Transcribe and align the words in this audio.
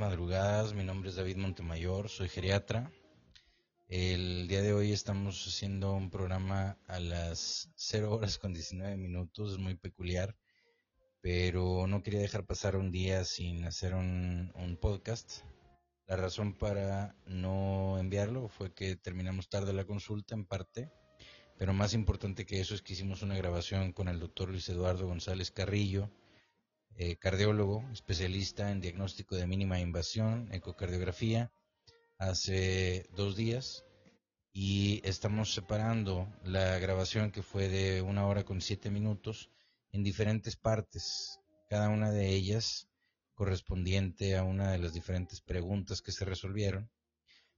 Madrugadas, 0.00 0.72
mi 0.72 0.82
nombre 0.82 1.10
es 1.10 1.16
David 1.16 1.36
Montemayor, 1.36 2.08
soy 2.08 2.30
geriatra. 2.30 2.90
El 3.86 4.48
día 4.48 4.62
de 4.62 4.72
hoy 4.72 4.92
estamos 4.92 5.46
haciendo 5.46 5.92
un 5.92 6.08
programa 6.08 6.78
a 6.86 6.98
las 7.00 7.68
0 7.76 8.10
horas 8.10 8.38
con 8.38 8.54
19 8.54 8.96
minutos, 8.96 9.52
es 9.52 9.58
muy 9.58 9.74
peculiar, 9.74 10.34
pero 11.20 11.86
no 11.86 12.02
quería 12.02 12.20
dejar 12.20 12.46
pasar 12.46 12.76
un 12.76 12.90
día 12.90 13.26
sin 13.26 13.66
hacer 13.66 13.92
un, 13.92 14.50
un 14.54 14.78
podcast. 14.78 15.42
La 16.06 16.16
razón 16.16 16.54
para 16.54 17.14
no 17.26 17.98
enviarlo 17.98 18.48
fue 18.48 18.72
que 18.72 18.96
terminamos 18.96 19.50
tarde 19.50 19.74
la 19.74 19.84
consulta 19.84 20.34
en 20.34 20.46
parte, 20.46 20.90
pero 21.58 21.74
más 21.74 21.92
importante 21.92 22.46
que 22.46 22.58
eso 22.58 22.74
es 22.74 22.80
que 22.80 22.94
hicimos 22.94 23.20
una 23.20 23.36
grabación 23.36 23.92
con 23.92 24.08
el 24.08 24.18
doctor 24.18 24.48
Luis 24.48 24.66
Eduardo 24.70 25.06
González 25.06 25.50
Carrillo, 25.50 26.10
eh, 26.96 27.16
cardiólogo, 27.16 27.88
especialista 27.92 28.70
en 28.70 28.80
diagnóstico 28.80 29.36
de 29.36 29.46
mínima 29.46 29.80
invasión, 29.80 30.48
ecocardiografía, 30.52 31.52
hace 32.18 33.08
dos 33.16 33.36
días 33.36 33.84
y 34.52 35.00
estamos 35.04 35.54
separando 35.54 36.28
la 36.44 36.78
grabación 36.78 37.30
que 37.30 37.42
fue 37.42 37.68
de 37.68 38.02
una 38.02 38.26
hora 38.26 38.44
con 38.44 38.60
siete 38.60 38.90
minutos 38.90 39.50
en 39.92 40.02
diferentes 40.02 40.56
partes, 40.56 41.40
cada 41.68 41.88
una 41.88 42.10
de 42.10 42.28
ellas 42.28 42.88
correspondiente 43.34 44.36
a 44.36 44.42
una 44.42 44.70
de 44.70 44.78
las 44.78 44.92
diferentes 44.92 45.40
preguntas 45.40 46.02
que 46.02 46.12
se 46.12 46.24
resolvieron, 46.24 46.90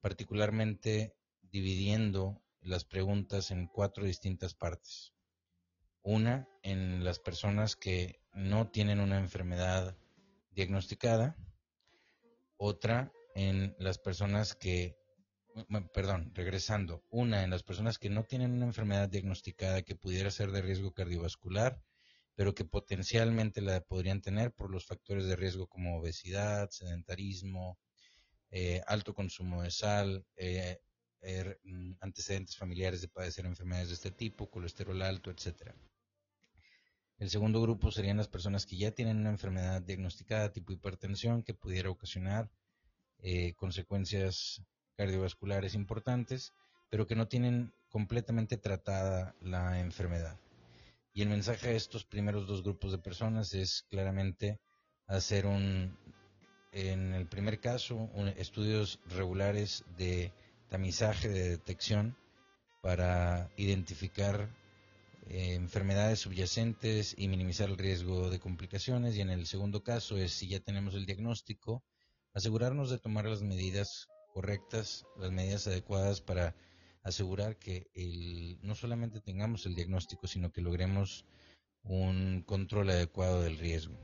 particularmente 0.00 1.14
dividiendo 1.42 2.42
las 2.62 2.84
preguntas 2.84 3.50
en 3.50 3.66
cuatro 3.66 4.04
distintas 4.04 4.54
partes. 4.54 5.12
Una 6.08 6.48
en 6.62 7.02
las 7.02 7.18
personas 7.18 7.74
que 7.74 8.20
no 8.32 8.70
tienen 8.70 9.00
una 9.00 9.18
enfermedad 9.18 9.98
diagnosticada, 10.52 11.36
otra 12.56 13.12
en 13.34 13.74
las 13.80 13.98
personas 13.98 14.54
que, 14.54 14.96
perdón, 15.92 16.30
regresando, 16.32 17.02
una 17.10 17.42
en 17.42 17.50
las 17.50 17.64
personas 17.64 17.98
que 17.98 18.08
no 18.08 18.22
tienen 18.22 18.52
una 18.52 18.66
enfermedad 18.66 19.08
diagnosticada 19.08 19.82
que 19.82 19.96
pudiera 19.96 20.30
ser 20.30 20.52
de 20.52 20.62
riesgo 20.62 20.94
cardiovascular, 20.94 21.82
pero 22.36 22.54
que 22.54 22.64
potencialmente 22.64 23.60
la 23.60 23.80
podrían 23.80 24.20
tener 24.20 24.52
por 24.52 24.70
los 24.70 24.86
factores 24.86 25.26
de 25.26 25.34
riesgo 25.34 25.66
como 25.66 25.98
obesidad, 25.98 26.70
sedentarismo, 26.70 27.80
eh, 28.52 28.80
alto 28.86 29.12
consumo 29.12 29.64
de 29.64 29.72
sal, 29.72 30.24
eh, 30.36 30.78
er, 31.20 31.58
mm, 31.64 31.94
antecedentes 31.98 32.56
familiares 32.56 33.00
de 33.00 33.08
padecer 33.08 33.44
enfermedades 33.44 33.88
de 33.88 33.94
este 33.94 34.12
tipo, 34.12 34.48
colesterol 34.48 35.02
alto, 35.02 35.32
etcétera. 35.32 35.74
El 37.18 37.30
segundo 37.30 37.62
grupo 37.62 37.90
serían 37.90 38.18
las 38.18 38.28
personas 38.28 38.66
que 38.66 38.76
ya 38.76 38.90
tienen 38.90 39.18
una 39.18 39.30
enfermedad 39.30 39.80
diagnosticada 39.80 40.52
tipo 40.52 40.72
hipertensión 40.72 41.42
que 41.42 41.54
pudiera 41.54 41.88
ocasionar 41.88 42.50
eh, 43.20 43.54
consecuencias 43.54 44.62
cardiovasculares 44.96 45.74
importantes, 45.74 46.52
pero 46.90 47.06
que 47.06 47.16
no 47.16 47.26
tienen 47.26 47.72
completamente 47.88 48.58
tratada 48.58 49.34
la 49.40 49.80
enfermedad. 49.80 50.38
Y 51.14 51.22
el 51.22 51.30
mensaje 51.30 51.68
a 51.68 51.72
estos 51.72 52.04
primeros 52.04 52.46
dos 52.46 52.62
grupos 52.62 52.92
de 52.92 52.98
personas 52.98 53.54
es 53.54 53.86
claramente 53.88 54.60
hacer 55.06 55.46
un, 55.46 55.96
en 56.72 57.14
el 57.14 57.26
primer 57.26 57.58
caso, 57.60 58.10
estudios 58.36 59.00
regulares 59.06 59.84
de 59.96 60.32
tamizaje 60.68 61.28
de 61.30 61.48
detección 61.48 62.14
para 62.82 63.50
identificar 63.56 64.50
enfermedades 65.28 66.20
subyacentes 66.20 67.14
y 67.18 67.28
minimizar 67.28 67.68
el 67.68 67.78
riesgo 67.78 68.30
de 68.30 68.40
complicaciones. 68.40 69.16
Y 69.16 69.20
en 69.20 69.30
el 69.30 69.46
segundo 69.46 69.82
caso 69.82 70.16
es 70.16 70.32
si 70.32 70.48
ya 70.48 70.60
tenemos 70.60 70.94
el 70.94 71.06
diagnóstico, 71.06 71.84
asegurarnos 72.32 72.90
de 72.90 72.98
tomar 72.98 73.26
las 73.26 73.42
medidas 73.42 74.08
correctas, 74.32 75.04
las 75.16 75.32
medidas 75.32 75.66
adecuadas 75.66 76.20
para 76.20 76.54
asegurar 77.02 77.56
que 77.58 77.88
el, 77.94 78.58
no 78.62 78.74
solamente 78.74 79.20
tengamos 79.20 79.64
el 79.66 79.74
diagnóstico, 79.74 80.26
sino 80.26 80.52
que 80.52 80.60
logremos 80.60 81.24
un 81.82 82.42
control 82.46 82.90
adecuado 82.90 83.42
del 83.42 83.58
riesgo. 83.58 83.96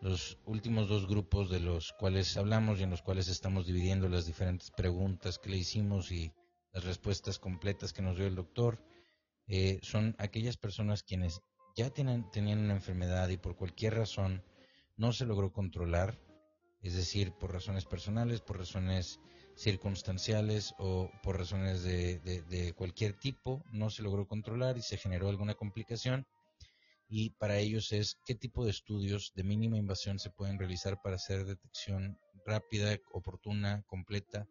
Los 0.00 0.38
últimos 0.44 0.88
dos 0.88 1.08
grupos 1.08 1.50
de 1.50 1.60
los 1.60 1.92
cuales 1.92 2.36
hablamos 2.36 2.78
y 2.78 2.84
en 2.84 2.90
los 2.90 3.02
cuales 3.02 3.28
estamos 3.28 3.66
dividiendo 3.66 4.08
las 4.08 4.26
diferentes 4.26 4.70
preguntas 4.70 5.38
que 5.38 5.50
le 5.50 5.56
hicimos 5.56 6.12
y 6.12 6.32
las 6.72 6.84
respuestas 6.84 7.38
completas 7.38 7.92
que 7.92 8.02
nos 8.02 8.16
dio 8.16 8.26
el 8.26 8.36
doctor 8.36 8.78
eh, 9.48 9.78
son 9.82 10.14
aquellas 10.18 10.56
personas 10.56 11.02
quienes 11.02 11.40
ya 11.76 11.90
tienen, 11.90 12.28
tenían 12.30 12.58
una 12.60 12.74
enfermedad 12.74 13.28
y 13.28 13.36
por 13.36 13.56
cualquier 13.56 13.94
razón 13.94 14.42
no 14.96 15.12
se 15.12 15.26
logró 15.26 15.52
controlar, 15.52 16.18
es 16.80 16.94
decir, 16.94 17.32
por 17.32 17.52
razones 17.52 17.84
personales, 17.84 18.40
por 18.40 18.58
razones 18.58 19.20
circunstanciales 19.56 20.74
o 20.78 21.10
por 21.22 21.38
razones 21.38 21.82
de, 21.82 22.74
cualquier 22.76 23.14
tipo 23.14 23.64
no 23.72 23.90
se 23.90 24.02
logró 24.02 24.26
controlar 24.26 24.76
y 24.76 24.82
se 24.82 24.96
generó 24.96 25.28
alguna 25.28 25.54
complicación. 25.54 26.26
Y 27.08 27.30
para 27.30 27.58
ellos 27.58 27.92
es 27.92 28.18
qué 28.26 28.34
tipo 28.34 28.64
de 28.64 28.70
estudios 28.70 29.32
de 29.34 29.44
mínima 29.44 29.78
invasión 29.78 30.18
se 30.18 30.30
pueden 30.30 30.58
realizar 30.58 31.00
para 31.02 31.16
hacer 31.16 31.44
detección 31.44 32.18
rápida, 32.44 32.96
oportuna, 33.12 33.82
completa 33.86 34.46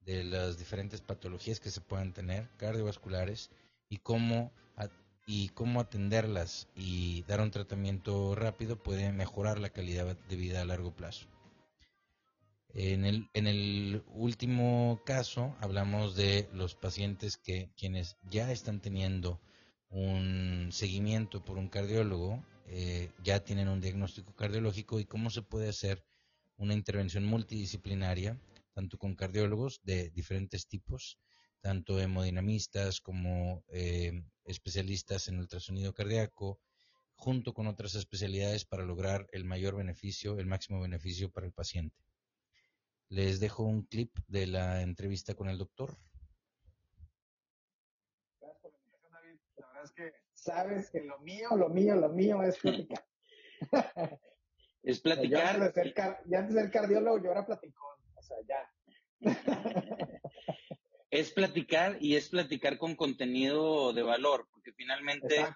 de 0.00 0.24
las 0.24 0.58
diferentes 0.58 1.02
patologías 1.02 1.60
que 1.60 1.70
se 1.70 1.82
puedan 1.82 2.14
tener 2.14 2.48
cardiovasculares 2.56 3.50
y 3.88 3.98
cómo 3.98 4.52
y 5.30 5.50
cómo 5.50 5.80
atenderlas 5.80 6.68
y 6.74 7.22
dar 7.24 7.42
un 7.42 7.50
tratamiento 7.50 8.34
rápido 8.34 8.82
puede 8.82 9.12
mejorar 9.12 9.58
la 9.58 9.68
calidad 9.68 10.16
de 10.16 10.36
vida 10.36 10.62
a 10.62 10.64
largo 10.64 10.96
plazo. 10.96 11.26
En 12.72 13.04
el, 13.04 13.28
en 13.34 13.46
el 13.46 14.02
último 14.14 15.02
caso 15.04 15.54
hablamos 15.60 16.16
de 16.16 16.48
los 16.54 16.74
pacientes 16.74 17.36
que 17.36 17.70
quienes 17.76 18.16
ya 18.30 18.50
están 18.50 18.80
teniendo 18.80 19.38
un 19.90 20.70
seguimiento 20.72 21.44
por 21.44 21.58
un 21.58 21.68
cardiólogo, 21.68 22.42
eh, 22.66 23.10
ya 23.22 23.44
tienen 23.44 23.68
un 23.68 23.82
diagnóstico 23.82 24.34
cardiológico 24.34 24.98
y 24.98 25.04
cómo 25.04 25.28
se 25.28 25.42
puede 25.42 25.68
hacer 25.68 26.02
una 26.56 26.72
intervención 26.72 27.24
multidisciplinaria, 27.26 28.40
tanto 28.72 28.96
con 28.96 29.14
cardiólogos 29.14 29.82
de 29.84 30.08
diferentes 30.08 30.66
tipos, 30.66 31.18
tanto 31.60 32.00
hemodinamistas 32.00 33.00
como 33.00 33.64
eh, 33.68 34.22
especialistas 34.44 35.28
en 35.28 35.38
ultrasonido 35.38 35.92
cardíaco, 35.92 36.60
junto 37.14 37.52
con 37.52 37.66
otras 37.66 37.94
especialidades 37.94 38.64
para 38.64 38.84
lograr 38.84 39.26
el 39.32 39.44
mayor 39.44 39.76
beneficio, 39.76 40.38
el 40.38 40.46
máximo 40.46 40.80
beneficio 40.80 41.30
para 41.30 41.46
el 41.46 41.52
paciente. 41.52 41.96
Les 43.08 43.40
dejo 43.40 43.64
un 43.64 43.82
clip 43.82 44.16
de 44.28 44.46
la 44.46 44.82
entrevista 44.82 45.34
con 45.34 45.48
el 45.48 45.58
doctor. 45.58 45.96
Gracias 48.40 48.60
por 48.60 48.72
la 48.72 48.78
invitación, 48.78 49.12
David. 49.12 49.38
La 49.56 49.66
verdad 49.66 49.84
es 49.84 49.92
que 49.92 50.12
sabes 50.34 50.90
que 50.90 51.00
lo 51.00 51.18
mío, 51.20 51.48
lo 51.56 51.68
mío, 51.70 51.96
lo 51.96 52.08
mío 52.10 52.42
es 52.42 52.58
platicar. 52.58 53.04
es 54.82 55.00
platicar. 55.00 55.72
ya, 56.26 56.38
antes 56.38 56.54
de 56.54 56.62
ser, 56.62 56.70
cardiólogo, 56.70 57.22
yo 57.22 57.30
era 57.32 57.44
platicón. 57.44 57.96
O 58.14 58.22
sea, 58.22 58.36
ya. 58.46 58.72
es 61.10 61.32
platicar 61.32 61.96
y 62.00 62.16
es 62.16 62.28
platicar 62.28 62.78
con 62.78 62.94
contenido 62.94 63.92
de 63.92 64.02
valor, 64.02 64.46
porque 64.50 64.72
finalmente 64.72 65.46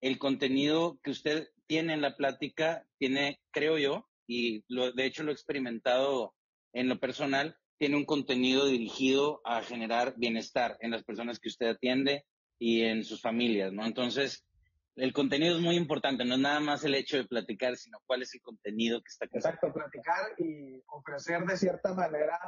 el 0.00 0.18
contenido 0.18 0.98
que 1.02 1.10
usted 1.10 1.48
tiene 1.66 1.92
en 1.92 2.00
la 2.00 2.16
plática 2.16 2.84
tiene, 2.98 3.40
creo 3.50 3.78
yo, 3.78 4.08
y 4.26 4.64
lo, 4.68 4.92
de 4.92 5.04
hecho 5.06 5.24
lo 5.24 5.30
he 5.30 5.34
experimentado 5.34 6.34
en 6.72 6.88
lo 6.88 7.00
personal, 7.00 7.56
tiene 7.78 7.96
un 7.96 8.04
contenido 8.04 8.66
dirigido 8.66 9.40
a 9.44 9.62
generar 9.62 10.14
bienestar 10.16 10.76
en 10.80 10.90
las 10.90 11.02
personas 11.02 11.40
que 11.40 11.48
usted 11.48 11.66
atiende 11.66 12.24
y 12.58 12.82
en 12.82 13.04
sus 13.04 13.20
familias, 13.20 13.72
¿no? 13.72 13.86
Entonces, 13.86 14.44
el 14.96 15.12
contenido 15.12 15.56
es 15.56 15.62
muy 15.62 15.76
importante, 15.76 16.24
no 16.24 16.34
es 16.34 16.40
nada 16.40 16.60
más 16.60 16.84
el 16.84 16.94
hecho 16.94 17.16
de 17.16 17.24
platicar, 17.24 17.76
sino 17.76 17.98
cuál 18.06 18.22
es 18.22 18.34
el 18.34 18.42
contenido 18.42 19.00
que 19.00 19.08
está 19.08 19.24
Exacto, 19.24 19.72
platicar 19.72 20.34
y 20.38 20.82
ofrecer 20.88 21.42
de 21.44 21.56
cierta 21.56 21.94
manera 21.94 22.38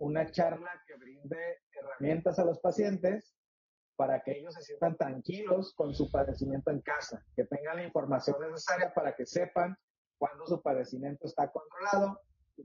una 0.00 0.30
charla 0.30 0.82
que 0.86 0.96
brinde 0.96 1.60
herramientas 1.72 2.38
a 2.38 2.44
los 2.44 2.58
pacientes 2.58 3.34
para 3.96 4.22
que 4.22 4.32
ellos 4.32 4.54
se 4.54 4.62
sientan 4.62 4.96
tranquilos 4.96 5.74
con 5.74 5.94
su 5.94 6.10
padecimiento 6.10 6.70
en 6.70 6.80
casa, 6.80 7.24
que 7.36 7.44
tengan 7.44 7.76
la 7.76 7.84
información 7.84 8.36
necesaria 8.40 8.92
para 8.94 9.14
que 9.14 9.26
sepan 9.26 9.76
cuándo 10.18 10.46
su 10.46 10.60
padecimiento 10.62 11.26
está 11.26 11.50
controlado 11.50 12.20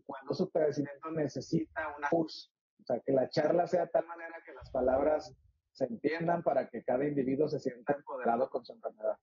cuando 0.06 0.34
su 0.34 0.50
padecimiento 0.50 1.12
necesita 1.12 1.96
una 1.98 2.10
push. 2.10 2.48
O 2.82 2.86
sea, 2.86 3.00
que 3.00 3.14
la 3.14 3.30
charla 3.30 3.68
sea 3.68 3.86
de 3.86 3.92
tal 3.92 4.06
manera 4.06 4.42
que 4.46 4.54
las 4.54 4.70
palabras 4.70 5.34
se 5.72 5.86
entiendan 5.86 6.44
para 6.44 6.70
que 6.70 6.84
cada 6.84 7.06
individuo 7.06 7.48
se 7.48 7.60
sienta 7.60 7.94
empoderado 7.94 8.50
con 8.50 8.66
su 8.66 8.74
enfermedad. 8.74 9.18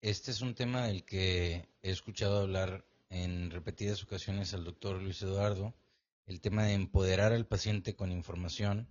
Este 0.00 0.30
es 0.30 0.40
un 0.40 0.54
tema 0.54 0.86
del 0.86 1.04
que 1.04 1.68
he 1.82 1.90
escuchado 1.90 2.42
hablar 2.42 2.84
en 3.10 3.50
repetidas 3.50 4.02
ocasiones 4.02 4.54
al 4.54 4.64
doctor 4.64 5.00
Luis 5.00 5.22
Eduardo. 5.22 5.74
El 6.26 6.40
tema 6.40 6.64
de 6.64 6.74
empoderar 6.74 7.32
al 7.32 7.46
paciente 7.46 7.94
con 7.94 8.10
información 8.10 8.88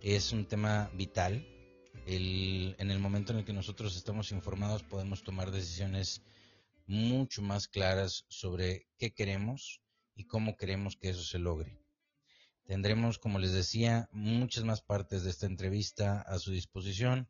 es 0.00 0.32
un 0.32 0.46
tema 0.46 0.90
vital. 0.94 1.46
en 2.06 2.90
el 2.90 2.98
momento 3.00 3.32
en 3.32 3.40
el 3.40 3.44
que 3.44 3.52
nosotros 3.52 3.96
estamos 3.96 4.32
informados 4.32 4.82
podemos 4.82 5.22
tomar 5.22 5.50
decisiones 5.50 6.22
mucho 6.86 7.42
más 7.42 7.68
claras 7.68 8.24
sobre 8.28 8.86
qué 8.96 9.12
queremos 9.12 9.82
y 10.14 10.24
cómo 10.24 10.56
queremos 10.56 10.96
que 10.96 11.10
eso 11.10 11.22
se 11.22 11.38
logre. 11.38 11.78
Tendremos, 12.64 13.18
como 13.18 13.38
les 13.38 13.52
decía, 13.52 14.08
muchas 14.12 14.64
más 14.64 14.80
partes 14.80 15.22
de 15.22 15.30
esta 15.30 15.46
entrevista 15.46 16.22
a 16.22 16.38
su 16.38 16.50
disposición 16.50 17.28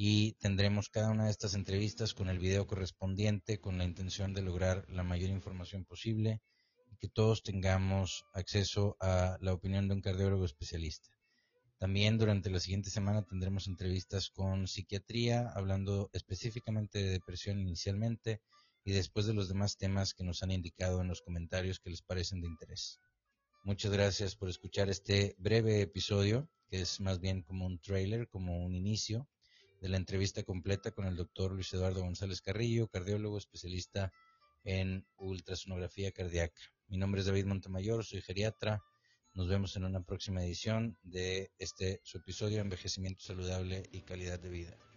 y 0.00 0.34
tendremos 0.34 0.90
cada 0.90 1.10
una 1.10 1.24
de 1.24 1.32
estas 1.32 1.54
entrevistas 1.54 2.14
con 2.14 2.28
el 2.28 2.38
video 2.38 2.68
correspondiente 2.68 3.58
con 3.58 3.78
la 3.78 3.84
intención 3.84 4.32
de 4.32 4.42
lograr 4.42 4.88
la 4.88 5.02
mayor 5.02 5.30
información 5.30 5.84
posible 5.84 6.40
y 6.92 6.96
que 6.98 7.08
todos 7.08 7.42
tengamos 7.42 8.24
acceso 8.32 8.96
a 9.00 9.36
la 9.40 9.52
opinión 9.52 9.88
de 9.88 9.94
un 9.94 10.00
cardiólogo 10.00 10.44
especialista. 10.44 11.10
También 11.78 12.16
durante 12.16 12.48
la 12.48 12.60
siguiente 12.60 12.90
semana 12.90 13.24
tendremos 13.24 13.66
entrevistas 13.66 14.30
con 14.30 14.68
psiquiatría, 14.68 15.50
hablando 15.56 16.10
específicamente 16.12 17.02
de 17.02 17.10
depresión 17.10 17.58
inicialmente 17.58 18.40
y 18.84 18.92
después 18.92 19.26
de 19.26 19.34
los 19.34 19.48
demás 19.48 19.78
temas 19.78 20.14
que 20.14 20.22
nos 20.22 20.44
han 20.44 20.52
indicado 20.52 21.00
en 21.00 21.08
los 21.08 21.22
comentarios 21.22 21.80
que 21.80 21.90
les 21.90 22.02
parecen 22.02 22.40
de 22.40 22.46
interés. 22.46 23.00
Muchas 23.64 23.90
gracias 23.90 24.36
por 24.36 24.48
escuchar 24.48 24.90
este 24.90 25.34
breve 25.38 25.80
episodio, 25.80 26.48
que 26.70 26.82
es 26.82 27.00
más 27.00 27.18
bien 27.18 27.42
como 27.42 27.66
un 27.66 27.80
trailer, 27.80 28.28
como 28.28 28.64
un 28.64 28.76
inicio 28.76 29.28
de 29.80 29.88
la 29.88 29.96
entrevista 29.96 30.42
completa 30.42 30.90
con 30.90 31.06
el 31.06 31.16
doctor 31.16 31.52
Luis 31.52 31.72
Eduardo 31.72 32.02
González 32.02 32.40
Carrillo, 32.40 32.88
cardiólogo 32.88 33.38
especialista 33.38 34.12
en 34.64 35.06
ultrasonografía 35.16 36.12
cardíaca. 36.12 36.60
Mi 36.88 36.96
nombre 36.96 37.20
es 37.20 37.26
David 37.26 37.46
Montemayor, 37.46 38.04
soy 38.04 38.20
geriatra 38.20 38.82
nos 39.38 39.46
vemos 39.46 39.76
en 39.76 39.84
una 39.84 40.02
próxima 40.02 40.42
edición 40.42 40.98
de 41.02 41.52
este 41.58 42.00
su 42.02 42.18
episodio 42.18 42.60
Envejecimiento 42.60 43.22
Saludable 43.22 43.84
y 43.92 44.02
Calidad 44.02 44.40
de 44.40 44.48
Vida. 44.48 44.87